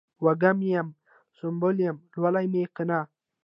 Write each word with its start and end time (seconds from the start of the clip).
وږم 0.25 0.57
یم، 0.71 0.87
سنبل 1.37 1.75
یمه 1.85 2.03
لولی 2.21 2.45
مې 2.53 2.63
کنه 2.75 2.99